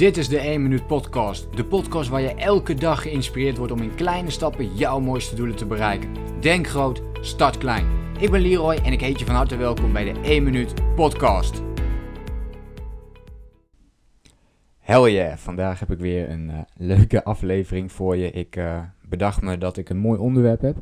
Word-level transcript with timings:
Dit 0.00 0.16
is 0.16 0.28
de 0.28 0.38
1 0.38 0.62
Minuut 0.62 0.86
Podcast. 0.86 1.56
De 1.56 1.64
podcast 1.64 2.08
waar 2.08 2.20
je 2.20 2.34
elke 2.34 2.74
dag 2.74 3.02
geïnspireerd 3.02 3.56
wordt 3.56 3.72
om 3.72 3.82
in 3.82 3.94
kleine 3.94 4.30
stappen 4.30 4.76
jouw 4.76 5.00
mooiste 5.00 5.34
doelen 5.34 5.56
te 5.56 5.66
bereiken. 5.66 6.08
Denk 6.40 6.66
groot, 6.66 7.02
start 7.20 7.58
klein. 7.58 7.86
Ik 8.18 8.30
ben 8.30 8.40
Leroy 8.40 8.74
en 8.74 8.92
ik 8.92 9.00
heet 9.00 9.18
je 9.18 9.24
van 9.24 9.34
harte 9.34 9.56
welkom 9.56 9.92
bij 9.92 10.12
de 10.12 10.20
1 10.20 10.42
Minuut 10.42 10.94
Podcast. 10.94 11.62
Hell 14.78 15.12
yeah, 15.12 15.36
vandaag 15.36 15.80
heb 15.80 15.90
ik 15.90 15.98
weer 15.98 16.30
een 16.30 16.48
uh, 16.48 16.58
leuke 16.76 17.24
aflevering 17.24 17.92
voor 17.92 18.16
je. 18.16 18.30
Ik 18.30 18.56
uh, 18.56 18.82
bedacht 19.02 19.42
me 19.42 19.58
dat 19.58 19.76
ik 19.76 19.88
een 19.88 19.98
mooi 19.98 20.18
onderwerp 20.18 20.60
heb 20.60 20.76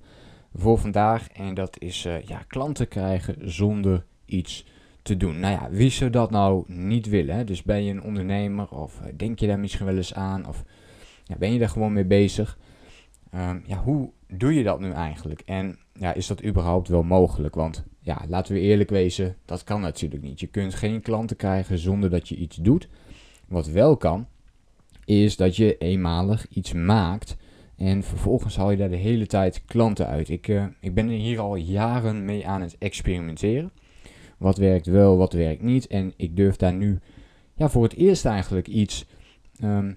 voor 0.55 0.79
vandaag. 0.79 1.29
En 1.29 1.55
dat 1.55 1.81
is 1.81 2.05
uh, 2.07 2.23
ja, 2.23 2.43
klanten 2.49 2.89
krijgen 2.89 3.51
zonder 3.51 4.05
iets 4.25 4.67
te 5.09 5.17
doen. 5.17 5.41
Nou 5.41 5.53
ja, 5.53 5.69
wie 5.71 5.91
zou 5.91 6.11
dat 6.11 6.31
nou 6.31 6.65
niet 6.67 7.09
willen? 7.09 7.47
Dus 7.47 7.63
ben 7.63 7.85
je 7.85 7.91
een 7.91 8.03
ondernemer 8.03 8.69
of 8.69 9.01
eh, 9.01 9.07
denk 9.17 9.39
je 9.39 9.47
daar 9.47 9.59
misschien 9.59 9.87
wel 9.87 9.97
eens 9.97 10.15
aan? 10.15 10.47
Of 10.47 10.65
ja, 11.25 11.37
ben 11.37 11.53
je 11.53 11.59
daar 11.59 11.69
gewoon 11.69 11.93
mee 11.93 12.05
bezig? 12.05 12.59
Um, 13.35 13.63
ja, 13.67 13.83
hoe 13.83 14.11
doe 14.29 14.55
je 14.55 14.63
dat 14.63 14.81
nu 14.81 14.91
eigenlijk? 14.91 15.41
En 15.41 15.79
ja, 15.93 16.15
is 16.15 16.27
dat 16.27 16.45
überhaupt 16.45 16.89
wel 16.89 17.03
mogelijk? 17.03 17.55
Want 17.55 17.85
ja, 18.01 18.25
laten 18.29 18.55
we 18.55 18.61
eerlijk 18.61 18.91
wezen, 18.91 19.37
dat 19.45 19.65
kan 19.65 19.81
natuurlijk 19.81 20.23
niet. 20.23 20.41
Je 20.41 20.47
kunt 20.47 20.75
geen 20.75 21.01
klanten 21.01 21.37
krijgen 21.37 21.79
zonder 21.79 22.11
dat 22.11 22.29
je 22.29 22.37
iets 22.37 22.57
doet. 22.57 22.89
Wat 23.47 23.67
wel 23.67 23.97
kan, 23.97 24.27
is 25.05 25.37
dat 25.37 25.57
je 25.57 25.79
eenmalig 25.79 26.47
iets 26.49 26.73
maakt 26.73 27.37
en 27.77 28.03
vervolgens 28.03 28.57
haal 28.57 28.71
je 28.71 28.77
daar 28.77 28.89
de 28.89 28.97
hele 28.97 29.27
tijd 29.27 29.65
klanten 29.65 30.07
uit. 30.07 30.29
Ik, 30.29 30.49
uh, 30.49 30.65
ik 30.81 30.95
ben 30.95 31.09
hier 31.09 31.41
al 31.41 31.57
jaren 31.57 32.25
mee 32.25 32.47
aan 32.47 32.61
het 32.61 32.77
experimenteren. 32.79 33.71
Wat 34.39 34.57
werkt 34.57 34.87
wel, 34.87 35.17
wat 35.17 35.33
werkt 35.33 35.63
niet. 35.63 35.87
En 35.87 36.13
ik 36.17 36.37
durf 36.37 36.57
daar 36.57 36.75
nu 36.75 36.99
ja, 37.55 37.69
voor 37.69 37.83
het 37.83 37.95
eerst 37.95 38.25
eigenlijk 38.25 38.67
iets 38.67 39.07
um, 39.65 39.97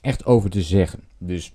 echt 0.00 0.26
over 0.26 0.50
te 0.50 0.62
zeggen. 0.62 1.00
Dus 1.18 1.54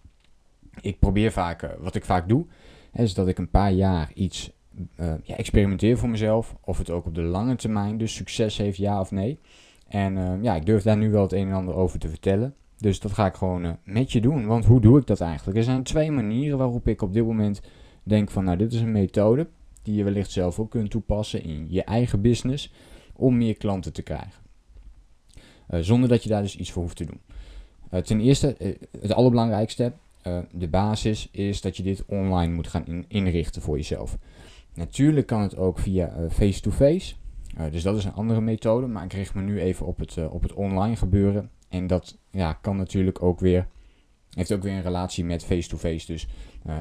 ik 0.82 1.00
probeer 1.00 1.32
vaak, 1.32 1.64
uh, 1.64 1.70
wat 1.80 1.96
ik 1.96 2.06
vaak 2.06 2.30
doe, 2.30 2.46
is 2.94 3.14
dat 3.14 3.28
ik 3.28 3.38
een 3.38 3.50
paar 3.50 3.72
jaar 3.72 4.12
iets 4.14 4.52
uh, 5.00 5.14
ja, 5.24 5.36
experimenteer 5.36 5.98
voor 5.98 6.10
mezelf. 6.10 6.56
Of 6.62 6.78
het 6.78 6.90
ook 6.90 7.06
op 7.06 7.16
de 7.16 7.22
lange 7.22 7.56
termijn 7.56 7.98
dus 7.98 8.16
succes 8.16 8.58
heeft, 8.58 8.78
ja 8.78 9.00
of 9.00 9.12
nee. 9.12 9.40
En 9.88 10.18
uh, 10.18 10.34
ja, 10.42 10.56
ik 10.56 10.66
durf 10.66 10.84
daar 10.84 10.98
nu 10.98 11.12
wel 11.12 11.22
het 11.22 11.34
een 11.34 11.48
en 11.48 11.54
ander 11.54 11.76
over 11.76 12.00
te 12.00 12.10
vertellen. 12.10 12.54
Dus 12.78 13.00
dat 13.00 13.12
ga 13.12 13.26
ik 13.26 13.36
gewoon 13.36 13.66
uh, 13.66 13.72
met 13.84 14.12
je 14.12 14.22
doen. 14.22 14.46
Want 14.46 14.66
hoe 14.66 14.82
doe 14.82 15.00
ik 15.00 15.08
dat 15.08 15.22
eigenlijk? 15.22 15.58
Er 15.58 15.64
zijn 15.64 15.84
twee 15.84 16.12
manieren 16.12 16.58
waarop 16.58 16.88
ik 16.88 17.02
op 17.02 17.14
dit 17.14 17.26
moment 17.26 17.62
denk 18.04 18.30
van, 18.30 18.44
nou, 18.44 18.58
dit 18.58 18.74
is 18.74 18.82
een 18.82 18.92
methode 18.92 19.48
die 19.86 19.96
je 19.96 20.04
wellicht 20.04 20.32
zelf 20.32 20.60
ook 20.60 20.72
kunt 20.72 20.90
toepassen 20.90 21.44
in 21.44 21.68
je 21.70 21.84
eigen 21.84 22.22
business 22.22 22.72
om 23.16 23.38
meer 23.38 23.58
klanten 23.58 23.94
te 23.94 24.02
krijgen. 24.02 24.44
Uh, 25.70 25.80
zonder 25.80 26.10
dat 26.10 26.24
je 26.24 26.30
daar 26.30 26.42
dus 26.42 26.58
iets 26.58 26.72
voor 26.72 26.82
hoeft 26.82 26.98
te 26.98 27.06
doen. 27.06 27.20
Uh, 27.94 28.00
ten 28.00 28.20
eerste, 28.20 28.56
uh, 28.60 28.76
het 29.02 29.14
allerbelangrijkste, 29.14 29.94
de 30.52 30.68
basis 30.68 31.30
is 31.32 31.62
dat 31.62 31.78
je 31.78 31.84
dit 31.84 32.06
online 32.06 32.54
moet 32.54 32.68
gaan 32.68 32.86
in, 32.86 33.06
inrichten 33.08 33.62
voor 33.62 33.78
jezelf. 33.78 34.18
Natuurlijk 34.74 35.28
kan 35.28 35.42
het 35.42 35.58
ook 35.58 35.80
via 35.80 36.14
face-to-face. 36.30 37.16
-face. 37.56 37.72
dus 37.72 37.84
dat 37.84 37.98
is 37.98 38.06
een 38.06 38.14
andere 38.14 38.42
methode, 38.42 38.88
maar 38.88 39.04
ik 39.04 39.14
richt 39.14 39.34
me 39.34 39.42
nu 39.42 39.60
even 39.60 39.86
op 39.86 40.00
het, 40.00 40.30
op 40.30 40.42
het 40.42 40.54
online 40.54 40.96
gebeuren. 40.96 41.50
En 41.70 41.88
dat 41.88 42.18
ja, 42.32 42.54
kan 42.54 42.78
natuurlijk 42.78 43.24
ook 43.24 43.40
weer, 43.40 43.68
heeft 44.30 44.52
ook 44.52 44.64
weer 44.64 44.74
een 44.74 44.82
relatie 44.82 45.26
met 45.26 45.46
face-to-face. 45.46 46.06
-face, 46.06 46.12
dus 46.12 46.28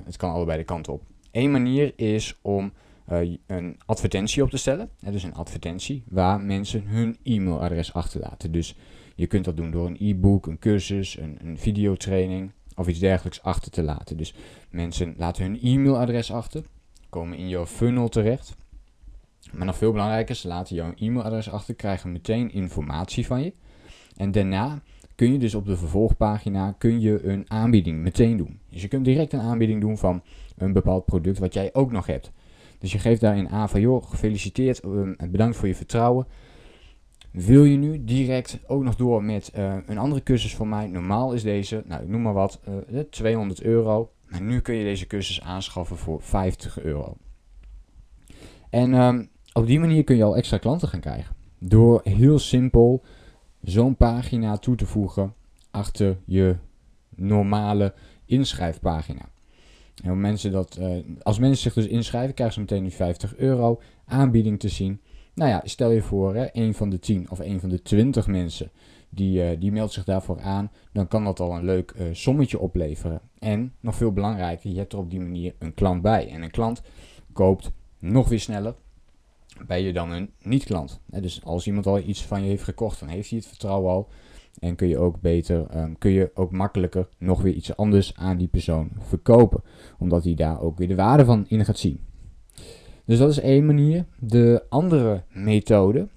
het 0.05 0.17
kan 0.17 0.33
allebei 0.33 0.59
de 0.59 0.65
kanten 0.65 0.93
op. 0.93 1.03
Eén 1.31 1.51
manier 1.51 1.93
is 1.97 2.39
om 2.43 2.73
uh, 3.13 3.37
een 3.47 3.81
advertentie 3.87 4.43
op 4.43 4.51
te 4.51 4.57
stellen. 4.57 4.91
Uh, 5.05 5.13
dus 5.13 5.23
een 5.23 5.35
advertentie 5.35 6.05
waar 6.09 6.41
mensen 6.41 6.87
hun 6.87 7.17
e-mailadres 7.23 7.93
achterlaten. 7.93 8.53
Dus 8.53 8.77
je 9.15 9.27
kunt 9.27 9.45
dat 9.45 9.57
doen 9.57 9.71
door 9.71 9.87
een 9.87 9.97
e-book, 10.01 10.47
een 10.47 10.59
cursus, 10.59 11.19
een, 11.19 11.39
een 11.43 11.59
videotraining 11.59 12.53
of 12.75 12.89
iets 12.89 12.99
dergelijks 12.99 13.43
achter 13.43 13.71
te 13.71 13.83
laten. 13.83 14.17
Dus 14.17 14.35
mensen 14.71 15.15
laten 15.17 15.43
hun 15.43 15.59
e-mailadres 15.63 16.33
achter, 16.33 16.65
komen 17.09 17.39
in 17.39 17.49
jouw 17.49 17.67
funnel 17.67 18.09
terecht. 18.09 18.57
Maar 19.53 19.67
nog 19.67 19.77
veel 19.77 19.93
belangrijker, 19.93 20.35
ze 20.35 20.49
laten 20.49 20.77
jouw 20.77 20.93
e-mailadres 20.97 21.51
achter, 21.51 21.75
krijgen 21.75 22.13
meteen 22.13 22.53
informatie 22.53 23.27
van 23.27 23.43
je. 23.43 23.53
En 24.17 24.33
daarna 24.33 24.83
kun 25.15 25.33
je 25.33 25.39
dus 25.39 25.55
op 25.55 25.67
de 25.67 25.77
vervolgpagina 25.77 26.75
kun 26.79 27.01
je 27.01 27.25
een 27.25 27.51
aanbieding 27.51 27.99
meteen 27.99 28.37
doen. 28.37 28.61
Dus 28.71 28.83
je 28.83 28.89
kunt 28.89 29.05
direct 29.05 29.33
een 29.33 29.41
aanbieding 29.41 29.81
doen 29.81 29.99
van 29.99 30.23
een 30.57 30.73
bepaald 30.73 31.05
product 31.05 31.39
wat 31.39 31.55
jij 31.55 31.75
ook 31.75 31.93
nog 31.93 32.07
hebt. 32.07 32.33
Dus 32.85 32.93
je 32.93 32.99
geeft 32.99 33.21
daarin 33.21 33.49
aan 33.49 33.69
van, 33.69 33.81
joh, 33.81 34.05
gefeliciteerd 34.07 34.81
en 34.81 34.91
um, 34.91 35.31
bedankt 35.31 35.57
voor 35.57 35.69
je 35.69 35.75
vertrouwen. 35.75 36.27
Wil 37.31 37.65
je 37.65 37.77
nu 37.77 38.05
direct 38.05 38.59
ook 38.67 38.83
nog 38.83 38.97
door 38.97 39.25
met 39.25 39.53
uh, 39.57 39.77
een 39.87 39.99
andere 39.99 40.23
cursus 40.23 40.57
van 40.57 40.69
mij? 40.69 40.87
Normaal 40.87 41.33
is 41.33 41.43
deze, 41.43 41.83
nou 41.87 42.03
ik 42.03 42.09
noem 42.09 42.23
maar 42.23 42.33
wat, 42.33 42.61
uh, 42.91 42.99
200 43.01 43.63
euro. 43.63 44.11
Maar 44.29 44.43
nu 44.43 44.61
kun 44.61 44.75
je 44.75 44.85
deze 44.85 45.07
cursus 45.07 45.41
aanschaffen 45.41 45.97
voor 45.97 46.23
50 46.23 46.83
euro. 46.83 47.17
En 48.71 48.95
um, 48.95 49.29
op 49.53 49.67
die 49.67 49.81
manier 49.81 50.05
kun 50.05 50.17
je 50.17 50.25
al 50.25 50.37
extra 50.37 50.59
klanten 50.59 50.89
gaan 50.89 51.01
krijgen. 51.01 51.35
Door 51.59 52.01
heel 52.05 52.39
simpel 52.39 53.03
zo'n 53.63 53.97
pagina 53.97 54.57
toe 54.57 54.77
te 54.77 54.87
voegen 54.87 55.35
achter 55.71 56.17
je 56.25 56.57
normale 57.15 57.95
inschrijfpagina. 58.25 59.33
En 60.03 60.21
mensen 60.21 60.53
dat, 60.53 60.79
uh, 60.81 61.05
als 61.23 61.39
mensen 61.39 61.63
zich 61.63 61.75
dus 61.75 61.87
inschrijven, 61.87 62.35
krijgen 62.35 62.55
ze 62.55 62.61
meteen 62.61 62.83
die 62.83 62.93
50 62.93 63.37
euro 63.37 63.81
aanbieding 64.05 64.61
te 64.61 64.69
zien. 64.69 65.01
Nou 65.35 65.51
ja, 65.51 65.61
stel 65.65 65.91
je 65.91 66.03
voor, 66.03 66.35
hè, 66.35 66.47
een 66.53 66.75
van 66.75 66.91
de 66.91 66.99
10 66.99 67.31
of 67.31 67.39
een 67.39 67.61
van 67.61 67.69
de 67.69 67.83
20 67.83 68.27
mensen 68.27 68.71
die, 69.09 69.51
uh, 69.51 69.61
die 69.61 69.73
meldt 69.73 69.93
zich 69.93 70.05
daarvoor 70.05 70.41
aan, 70.41 70.71
dan 70.93 71.09
kan 71.09 71.25
dat 71.25 71.41
al 71.41 71.57
een 71.57 71.65
leuk 71.65 71.95
uh, 71.97 72.07
sommetje 72.13 72.59
opleveren. 72.59 73.21
En 73.39 73.73
nog 73.81 73.95
veel 73.95 74.13
belangrijker, 74.13 74.71
je 74.71 74.79
hebt 74.79 74.93
er 74.93 74.99
op 74.99 75.11
die 75.11 75.21
manier 75.21 75.55
een 75.59 75.75
klant 75.75 76.03
bij. 76.03 76.29
En 76.29 76.43
een 76.43 76.51
klant 76.51 76.83
koopt 77.33 77.71
nog 77.99 78.29
weer 78.29 78.41
sneller 78.41 78.75
bij 79.67 79.83
je 79.83 79.93
dan 79.93 80.11
een 80.11 80.31
niet-klant. 80.43 81.01
Dus 81.07 81.45
als 81.45 81.67
iemand 81.67 81.87
al 81.87 81.99
iets 81.99 82.25
van 82.25 82.43
je 82.43 82.49
heeft 82.49 82.65
gekocht, 82.65 83.01
dan 83.01 83.09
heeft 83.09 83.29
hij 83.29 83.39
het 83.39 83.49
vertrouwen 83.49 83.93
al. 83.93 84.09
En 84.59 84.77
kun 84.77 84.89
je 84.89 84.99
ook 84.99 85.21
beter, 85.21 85.77
um, 85.77 85.99
kun 85.99 86.11
je 86.11 86.31
ook 86.35 86.53
makkelijker 86.53 87.09
nog 87.19 87.43
weer 87.43 87.53
iets 87.53 87.77
anders 87.77 88.17
aan 88.17 88.37
die 88.37 88.49
persoon 88.49 88.91
verkopen. 88.99 89.63
Omdat 89.99 90.25
hij 90.25 90.35
daar 90.35 90.61
ook 90.61 90.79
weer 90.79 90.89
de 90.89 90.95
waarde 90.95 91.25
van 91.25 91.45
in 91.49 91.65
gaat 91.65 91.79
zien. 91.79 92.01
Dus 93.05 93.19
dat 93.19 93.31
is 93.31 93.41
één 93.41 93.67
manier. 93.67 94.05
De 94.19 94.65
andere 94.69 95.23
methode, 95.33 96.09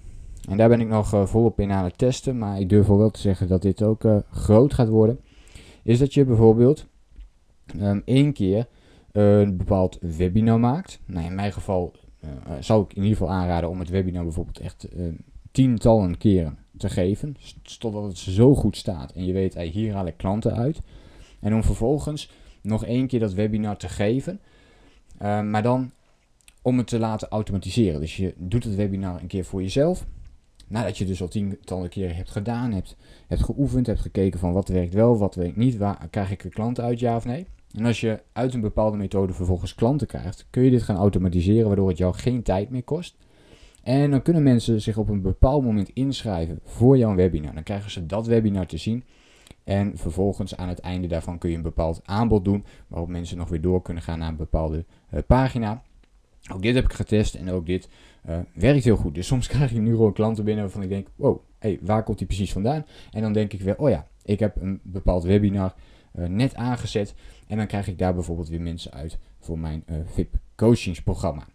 en 0.48 0.56
daar 0.56 0.68
ben 0.68 0.80
ik 0.80 0.88
nog 0.88 1.14
uh, 1.14 1.26
volop 1.26 1.60
in 1.60 1.70
aan 1.70 1.84
het 1.84 1.98
testen, 1.98 2.38
maar 2.38 2.60
ik 2.60 2.68
durf 2.68 2.86
wel 2.86 3.10
te 3.10 3.20
zeggen 3.20 3.48
dat 3.48 3.62
dit 3.62 3.82
ook 3.82 4.04
uh, 4.04 4.16
groot 4.30 4.74
gaat 4.74 4.88
worden. 4.88 5.20
Is 5.82 5.98
dat 5.98 6.14
je 6.14 6.24
bijvoorbeeld 6.24 6.86
um, 7.80 8.02
één 8.04 8.32
keer 8.32 8.66
een 9.12 9.56
bepaald 9.56 9.98
webinar 10.00 10.60
maakt. 10.60 11.00
Nou, 11.06 11.26
in 11.26 11.34
mijn 11.34 11.52
geval 11.52 11.92
zou 12.60 12.82
ik 12.82 12.90
in 12.90 13.02
ieder 13.02 13.16
geval 13.16 13.32
aanraden 13.32 13.70
om 13.70 13.78
het 13.78 13.88
webinar 13.88 14.22
bijvoorbeeld 14.22 14.58
echt 14.58 14.88
tientallen 15.50 16.18
keren 16.18 16.58
te 16.78 16.88
geven. 16.88 17.36
Totdat 17.78 18.04
het 18.04 18.18
zo 18.18 18.54
goed 18.54 18.76
staat. 18.76 19.12
En 19.12 19.26
je 19.26 19.32
weet, 19.32 19.54
hey, 19.54 19.66
hier 19.66 19.94
haal 19.94 20.06
ik 20.06 20.16
klanten 20.16 20.54
uit. 20.54 20.80
En 21.40 21.54
om 21.54 21.64
vervolgens 21.64 22.30
nog 22.62 22.84
één 22.84 23.06
keer 23.06 23.20
dat 23.20 23.32
webinar 23.32 23.76
te 23.76 23.88
geven. 23.88 24.40
Uh, 25.22 25.42
maar 25.42 25.62
dan 25.62 25.90
om 26.62 26.78
het 26.78 26.86
te 26.86 26.98
laten 26.98 27.28
automatiseren. 27.28 28.00
Dus 28.00 28.16
je 28.16 28.34
doet 28.36 28.64
het 28.64 28.74
webinar 28.74 29.20
een 29.20 29.26
keer 29.26 29.44
voor 29.44 29.62
jezelf. 29.62 30.06
Nadat 30.68 30.98
je 30.98 31.04
dus 31.04 31.20
al 31.20 31.28
tientallen 31.28 31.88
keren 31.88 32.16
hebt 32.16 32.30
gedaan, 32.30 32.72
hebt, 32.72 32.96
hebt 33.26 33.42
geoefend, 33.42 33.86
hebt 33.86 34.00
gekeken 34.00 34.40
van 34.40 34.52
wat 34.52 34.68
werkt 34.68 34.94
wel, 34.94 35.18
wat 35.18 35.34
werkt 35.34 35.56
niet, 35.56 35.76
waar 35.76 36.08
krijg 36.10 36.30
ik 36.30 36.50
klanten 36.50 36.84
uit, 36.84 37.00
ja 37.00 37.16
of 37.16 37.24
nee. 37.24 37.46
En 37.72 37.84
als 37.84 38.00
je 38.00 38.22
uit 38.32 38.54
een 38.54 38.60
bepaalde 38.60 38.96
methode 38.96 39.32
vervolgens 39.32 39.74
klanten 39.74 40.06
krijgt, 40.06 40.46
kun 40.50 40.62
je 40.62 40.70
dit 40.70 40.82
gaan 40.82 40.96
automatiseren, 40.96 41.66
waardoor 41.66 41.88
het 41.88 41.98
jou 41.98 42.14
geen 42.14 42.42
tijd 42.42 42.70
meer 42.70 42.82
kost. 42.82 43.16
En 43.88 44.10
dan 44.10 44.22
kunnen 44.22 44.42
mensen 44.42 44.80
zich 44.80 44.96
op 44.96 45.08
een 45.08 45.22
bepaald 45.22 45.64
moment 45.64 45.90
inschrijven 45.92 46.60
voor 46.64 46.98
jouw 46.98 47.14
webinar. 47.14 47.54
Dan 47.54 47.62
krijgen 47.62 47.90
ze 47.90 48.06
dat 48.06 48.26
webinar 48.26 48.66
te 48.66 48.76
zien. 48.76 49.04
En 49.64 49.92
vervolgens 49.96 50.56
aan 50.56 50.68
het 50.68 50.78
einde 50.78 51.06
daarvan 51.06 51.38
kun 51.38 51.50
je 51.50 51.56
een 51.56 51.62
bepaald 51.62 52.00
aanbod 52.04 52.44
doen. 52.44 52.64
Waarop 52.88 53.08
mensen 53.08 53.36
nog 53.36 53.48
weer 53.48 53.60
door 53.60 53.82
kunnen 53.82 54.02
gaan 54.02 54.18
naar 54.18 54.28
een 54.28 54.36
bepaalde 54.36 54.84
uh, 55.14 55.20
pagina. 55.26 55.82
Ook 56.52 56.62
dit 56.62 56.74
heb 56.74 56.84
ik 56.84 56.92
getest 56.92 57.34
en 57.34 57.50
ook 57.50 57.66
dit 57.66 57.88
uh, 58.28 58.38
werkt 58.54 58.84
heel 58.84 58.96
goed. 58.96 59.14
Dus 59.14 59.26
soms 59.26 59.46
krijg 59.56 59.72
je 59.72 59.80
nu 59.80 59.90
gewoon 59.90 60.12
klanten 60.12 60.44
binnen 60.44 60.64
waarvan 60.64 60.82
ik 60.82 60.88
denk: 60.88 61.08
wow, 61.16 61.40
hey, 61.58 61.78
waar 61.82 62.02
komt 62.02 62.18
die 62.18 62.26
precies 62.26 62.52
vandaan? 62.52 62.86
En 63.10 63.22
dan 63.22 63.32
denk 63.32 63.52
ik 63.52 63.60
weer: 63.60 63.78
oh 63.78 63.88
ja, 63.88 64.06
ik 64.24 64.38
heb 64.38 64.56
een 64.60 64.80
bepaald 64.82 65.22
webinar 65.22 65.74
uh, 66.14 66.26
net 66.26 66.54
aangezet. 66.54 67.14
En 67.46 67.56
dan 67.56 67.66
krijg 67.66 67.88
ik 67.88 67.98
daar 67.98 68.14
bijvoorbeeld 68.14 68.48
weer 68.48 68.62
mensen 68.62 68.92
uit 68.92 69.18
voor 69.38 69.58
mijn 69.58 69.84
VIP 70.04 70.34
coachingsprogramma. 70.56 71.46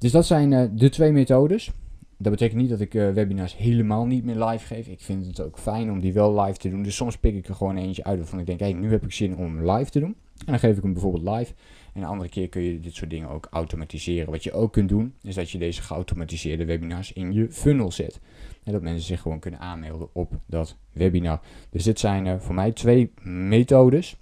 Dus 0.00 0.12
dat 0.12 0.26
zijn 0.26 0.52
uh, 0.52 0.64
de 0.72 0.88
twee 0.88 1.12
methodes. 1.12 1.70
Dat 2.16 2.32
betekent 2.32 2.60
niet 2.60 2.70
dat 2.70 2.80
ik 2.80 2.94
uh, 2.94 3.10
webinars 3.10 3.56
helemaal 3.56 4.06
niet 4.06 4.24
meer 4.24 4.44
live 4.44 4.66
geef. 4.66 4.86
Ik 4.86 5.00
vind 5.00 5.26
het 5.26 5.40
ook 5.40 5.58
fijn 5.58 5.90
om 5.90 6.00
die 6.00 6.12
wel 6.12 6.40
live 6.40 6.58
te 6.58 6.70
doen. 6.70 6.82
Dus 6.82 6.96
soms 6.96 7.18
pik 7.18 7.34
ik 7.34 7.48
er 7.48 7.54
gewoon 7.54 7.76
eentje 7.76 8.04
uit 8.04 8.18
waarvan 8.18 8.38
ik 8.38 8.46
denk, 8.46 8.60
hé, 8.60 8.70
hey, 8.70 8.74
nu 8.74 8.90
heb 8.90 9.04
ik 9.04 9.12
zin 9.12 9.36
om 9.36 9.70
live 9.70 9.90
te 9.90 10.00
doen. 10.00 10.16
En 10.38 10.46
dan 10.46 10.58
geef 10.58 10.76
ik 10.76 10.82
hem 10.82 10.92
bijvoorbeeld 10.92 11.36
live. 11.36 11.52
En 11.94 12.02
een 12.02 12.08
andere 12.08 12.30
keer 12.30 12.48
kun 12.48 12.62
je 12.62 12.80
dit 12.80 12.94
soort 12.94 13.10
dingen 13.10 13.28
ook 13.28 13.48
automatiseren. 13.50 14.30
Wat 14.30 14.44
je 14.44 14.52
ook 14.52 14.72
kunt 14.72 14.88
doen, 14.88 15.14
is 15.22 15.34
dat 15.34 15.50
je 15.50 15.58
deze 15.58 15.82
geautomatiseerde 15.82 16.64
webinars 16.64 17.12
in 17.12 17.32
je 17.32 17.50
funnel 17.50 17.92
zet. 17.92 18.20
En 18.64 18.72
dat 18.72 18.82
mensen 18.82 19.06
zich 19.06 19.20
gewoon 19.20 19.38
kunnen 19.38 19.60
aanmelden 19.60 20.08
op 20.12 20.32
dat 20.46 20.76
webinar. 20.92 21.40
Dus 21.70 21.84
dit 21.84 21.98
zijn 21.98 22.40
voor 22.40 22.54
mij 22.54 22.72
twee 22.72 23.12
methodes 23.22 24.16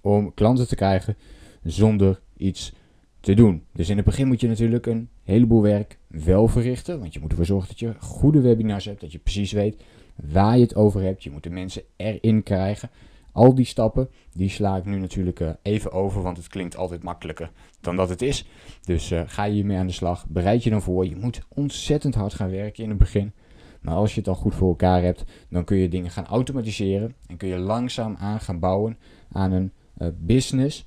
om 0.00 0.34
klanten 0.34 0.68
te 0.68 0.76
krijgen 0.76 1.16
zonder 1.62 2.20
iets 2.36 2.72
te 3.20 3.34
doen. 3.34 3.62
Dus 3.72 3.88
in 3.88 3.96
het 3.96 4.04
begin 4.04 4.26
moet 4.26 4.40
je 4.40 4.48
natuurlijk 4.48 4.86
een 4.86 5.08
heleboel 5.22 5.62
werk 5.62 5.98
wel 6.06 6.48
verrichten. 6.48 7.00
Want 7.00 7.14
je 7.14 7.20
moet 7.20 7.30
ervoor 7.30 7.46
zorgen 7.46 7.68
dat 7.68 7.78
je 7.78 7.94
goede 7.98 8.40
webinars 8.40 8.84
hebt. 8.84 9.00
Dat 9.00 9.12
je 9.12 9.18
precies 9.18 9.52
weet 9.52 9.82
waar 10.14 10.56
je 10.56 10.62
het 10.62 10.74
over 10.74 11.02
hebt. 11.02 11.22
Je 11.22 11.30
moet 11.30 11.42
de 11.42 11.50
mensen 11.50 11.82
erin 11.96 12.42
krijgen. 12.42 12.90
Al 13.32 13.54
die 13.54 13.64
stappen, 13.64 14.08
die 14.32 14.48
sla 14.48 14.76
ik 14.76 14.84
nu 14.84 14.98
natuurlijk 14.98 15.40
eh, 15.40 15.50
even 15.62 15.92
over, 15.92 16.22
want 16.22 16.36
het 16.36 16.48
klinkt 16.48 16.76
altijd 16.76 17.02
makkelijker 17.02 17.50
dan 17.80 17.96
dat 17.96 18.08
het 18.08 18.22
is. 18.22 18.46
Dus 18.84 19.10
uh, 19.10 19.22
ga 19.26 19.44
je 19.44 19.52
hiermee 19.52 19.76
aan 19.76 19.86
de 19.86 19.92
slag, 19.92 20.26
bereid 20.28 20.62
je 20.62 20.70
dan 20.70 20.82
voor. 20.82 21.06
Je 21.06 21.16
moet 21.16 21.40
ontzettend 21.48 22.14
hard 22.14 22.34
gaan 22.34 22.50
werken 22.50 22.82
in 22.82 22.88
het 22.88 22.98
begin. 22.98 23.32
Maar 23.80 23.94
als 23.94 24.10
je 24.10 24.16
het 24.16 24.24
dan 24.24 24.34
goed 24.34 24.54
voor 24.54 24.68
elkaar 24.68 25.02
hebt, 25.02 25.24
dan 25.50 25.64
kun 25.64 25.76
je 25.76 25.88
dingen 25.88 26.10
gaan 26.10 26.26
automatiseren. 26.26 27.14
En 27.26 27.36
kun 27.36 27.48
je 27.48 27.58
langzaam 27.58 28.16
aan 28.16 28.40
gaan 28.40 28.58
bouwen 28.58 28.98
aan 29.32 29.52
een 29.52 29.72
uh, 29.98 30.08
business 30.18 30.86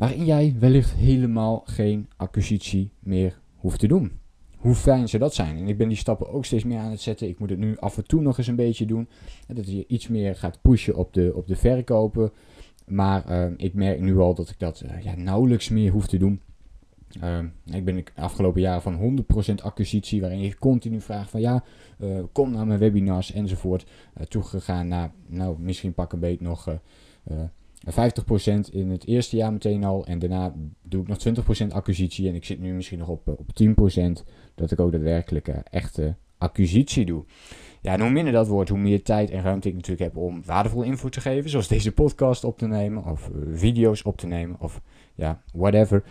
waarin 0.00 0.24
jij 0.24 0.54
wellicht 0.58 0.92
helemaal 0.92 1.62
geen 1.64 2.08
acquisitie 2.16 2.90
meer 2.98 3.40
hoeft 3.56 3.78
te 3.78 3.86
doen. 3.86 4.12
Hoe 4.56 4.74
fijn 4.74 5.08
zou 5.08 5.22
dat 5.22 5.34
zijn? 5.34 5.56
En 5.56 5.68
ik 5.68 5.78
ben 5.78 5.88
die 5.88 5.96
stappen 5.96 6.28
ook 6.28 6.44
steeds 6.44 6.64
meer 6.64 6.78
aan 6.78 6.90
het 6.90 7.00
zetten. 7.00 7.28
Ik 7.28 7.38
moet 7.38 7.50
het 7.50 7.58
nu 7.58 7.76
af 7.78 7.96
en 7.96 8.06
toe 8.06 8.20
nog 8.20 8.38
eens 8.38 8.46
een 8.46 8.56
beetje 8.56 8.86
doen. 8.86 9.08
Dat 9.46 9.70
je 9.70 9.84
iets 9.86 10.08
meer 10.08 10.36
gaat 10.36 10.62
pushen 10.62 10.96
op 10.96 11.12
de, 11.12 11.32
op 11.34 11.46
de 11.46 11.56
verkopen. 11.56 12.32
Maar 12.86 13.30
uh, 13.30 13.52
ik 13.56 13.74
merk 13.74 14.00
nu 14.00 14.18
al 14.18 14.34
dat 14.34 14.48
ik 14.48 14.58
dat 14.58 14.82
uh, 14.86 15.02
ja, 15.02 15.14
nauwelijks 15.16 15.68
meer 15.68 15.90
hoef 15.90 16.06
te 16.06 16.18
doen. 16.18 16.40
Uh, 17.22 17.38
ik 17.64 17.84
ben 17.84 17.96
de 17.96 18.04
afgelopen 18.14 18.60
jaren 18.60 18.82
van 18.82 19.24
100% 19.52 19.54
acquisitie, 19.62 20.20
waarin 20.20 20.40
je 20.40 20.58
continu 20.58 21.00
vraagt 21.00 21.30
van 21.30 21.40
ja, 21.40 21.64
kom 22.32 22.50
naar 22.50 22.66
mijn 22.66 22.78
webinars 22.78 23.32
enzovoort, 23.32 23.86
toegegaan 24.28 24.88
naar, 24.88 25.12
nou 25.26 25.58
misschien 25.58 25.94
pak 25.94 26.12
een 26.12 26.20
beetje 26.20 26.44
nog 26.44 26.68
50% 27.86 27.90
in 28.70 28.90
het 28.90 29.06
eerste 29.06 29.36
jaar 29.36 29.52
meteen 29.52 29.84
al. 29.84 30.06
En 30.06 30.18
daarna 30.18 30.54
doe 30.82 31.02
ik 31.02 31.08
nog 31.08 31.18
20% 31.64 31.66
acquisitie. 31.68 32.28
En 32.28 32.34
ik 32.34 32.44
zit 32.44 32.60
nu 32.60 32.72
misschien 32.72 32.98
nog 32.98 33.08
op, 33.08 33.28
op 33.28 33.50
10%. 33.62 34.24
Dat 34.54 34.70
ik 34.70 34.80
ook 34.80 34.92
daadwerkelijk 34.92 35.48
uh, 35.48 35.56
echte 35.70 36.16
acquisitie 36.38 37.04
doe. 37.04 37.24
Ja, 37.80 37.92
en 37.92 38.00
hoe 38.00 38.10
minder 38.10 38.32
dat 38.32 38.48
wordt, 38.48 38.70
hoe 38.70 38.78
meer 38.78 39.02
tijd 39.02 39.30
en 39.30 39.42
ruimte 39.42 39.68
ik 39.68 39.74
natuurlijk 39.74 40.02
heb 40.02 40.16
om 40.22 40.44
waardevolle 40.44 40.84
info 40.84 41.08
te 41.08 41.20
geven. 41.20 41.50
Zoals 41.50 41.68
deze 41.68 41.92
podcast 41.92 42.44
op 42.44 42.58
te 42.58 42.66
nemen. 42.66 43.04
Of 43.04 43.30
uh, 43.34 43.58
video's 43.58 44.04
op 44.04 44.16
te 44.16 44.26
nemen. 44.26 44.56
Of 44.60 44.80
ja, 45.14 45.42
whatever. 45.52 46.04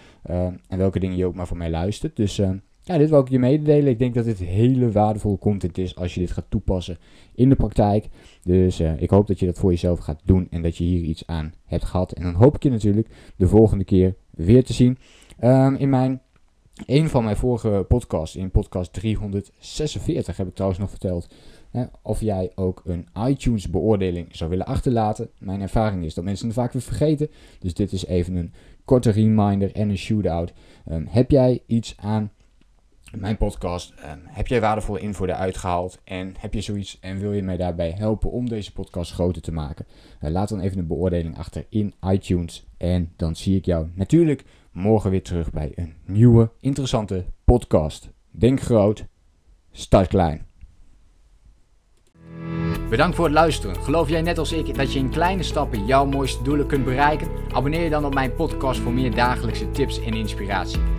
En 0.67 0.77
welke 0.77 0.99
dingen 0.99 1.17
je 1.17 1.25
ook 1.25 1.35
maar 1.35 1.47
van 1.47 1.57
mij 1.57 1.69
luistert. 1.69 2.15
Dus 2.15 2.41
ja, 2.89 2.97
dit 2.97 3.09
wil 3.09 3.19
ik 3.19 3.29
je 3.29 3.39
mededelen. 3.39 3.91
Ik 3.91 3.99
denk 3.99 4.13
dat 4.13 4.25
dit 4.25 4.39
hele 4.39 4.91
waardevolle 4.91 5.37
content 5.37 5.77
is 5.77 5.95
als 5.95 6.13
je 6.13 6.19
dit 6.19 6.31
gaat 6.31 6.45
toepassen 6.49 6.97
in 7.35 7.49
de 7.49 7.55
praktijk. 7.55 8.07
Dus 8.43 8.81
uh, 8.81 9.01
ik 9.01 9.09
hoop 9.09 9.27
dat 9.27 9.39
je 9.39 9.45
dat 9.45 9.57
voor 9.57 9.71
jezelf 9.71 9.99
gaat 9.99 10.21
doen 10.23 10.47
en 10.49 10.61
dat 10.61 10.77
je 10.77 10.83
hier 10.83 11.01
iets 11.01 11.27
aan 11.27 11.53
hebt 11.65 11.85
gehad. 11.85 12.11
En 12.11 12.23
dan 12.23 12.33
hoop 12.33 12.55
ik 12.55 12.63
je 12.63 12.69
natuurlijk 12.69 13.07
de 13.35 13.47
volgende 13.47 13.83
keer 13.83 14.15
weer 14.29 14.63
te 14.63 14.73
zien. 14.73 14.97
Um, 15.43 15.75
in 15.75 15.89
mijn, 15.89 16.21
een 16.85 17.09
van 17.09 17.23
mijn 17.23 17.37
vorige 17.37 17.85
podcasts, 17.87 18.35
in 18.35 18.51
podcast 18.51 18.93
346, 18.93 20.37
heb 20.37 20.47
ik 20.47 20.53
trouwens 20.53 20.81
nog 20.81 20.89
verteld. 20.89 21.27
Hè, 21.71 21.83
of 22.01 22.21
jij 22.21 22.51
ook 22.55 22.81
een 22.85 23.07
iTunes 23.27 23.69
beoordeling 23.69 24.35
zou 24.35 24.49
willen 24.49 24.65
achterlaten. 24.65 25.29
Mijn 25.37 25.61
ervaring 25.61 26.05
is 26.05 26.13
dat 26.13 26.23
mensen 26.23 26.45
het 26.45 26.55
vaak 26.55 26.73
weer 26.73 26.81
vergeten. 26.81 27.29
Dus 27.59 27.73
dit 27.73 27.91
is 27.91 28.05
even 28.05 28.35
een 28.35 28.53
korte 28.85 29.09
reminder 29.09 29.75
en 29.75 29.89
een 29.89 29.97
shootout. 29.97 30.53
Um, 30.91 31.07
heb 31.09 31.31
jij 31.31 31.61
iets 31.65 31.95
aan 31.97 32.31
mijn 33.17 33.37
podcast. 33.37 33.93
Um, 34.11 34.21
heb 34.25 34.47
jij 34.47 34.61
waardevolle 34.61 34.99
info 34.99 35.25
eruit 35.25 35.57
gehaald 35.57 35.99
en 36.03 36.33
heb 36.39 36.53
je 36.53 36.61
zoiets 36.61 36.97
en 36.99 37.19
wil 37.19 37.33
je 37.33 37.43
mij 37.43 37.57
daarbij 37.57 37.91
helpen 37.91 38.31
om 38.31 38.49
deze 38.49 38.73
podcast 38.73 39.11
groter 39.11 39.41
te 39.41 39.51
maken? 39.51 39.85
Uh, 40.21 40.29
laat 40.29 40.49
dan 40.49 40.59
even 40.59 40.77
een 40.77 40.87
beoordeling 40.87 41.37
achter 41.37 41.65
in 41.69 41.93
iTunes 42.11 42.67
en 42.77 43.13
dan 43.15 43.35
zie 43.35 43.57
ik 43.57 43.65
jou 43.65 43.87
natuurlijk 43.93 44.43
morgen 44.71 45.11
weer 45.11 45.23
terug 45.23 45.51
bij 45.51 45.71
een 45.75 45.93
nieuwe 46.05 46.51
interessante 46.59 47.25
podcast. 47.43 48.09
Denk 48.31 48.61
groot, 48.61 49.05
start 49.71 50.07
klein. 50.07 50.47
Bedankt 52.89 53.15
voor 53.15 53.25
het 53.25 53.33
luisteren. 53.33 53.75
Geloof 53.75 54.09
jij 54.09 54.21
net 54.21 54.37
als 54.37 54.51
ik 54.51 54.75
dat 54.75 54.93
je 54.93 54.99
in 54.99 55.09
kleine 55.09 55.43
stappen 55.43 55.85
jouw 55.85 56.05
mooiste 56.05 56.43
doelen 56.43 56.67
kunt 56.67 56.85
bereiken? 56.85 57.27
Abonneer 57.51 57.83
je 57.83 57.89
dan 57.89 58.05
op 58.05 58.13
mijn 58.13 58.33
podcast 58.33 58.79
voor 58.79 58.93
meer 58.93 59.15
dagelijkse 59.15 59.71
tips 59.71 60.01
en 60.01 60.13
inspiratie. 60.13 60.98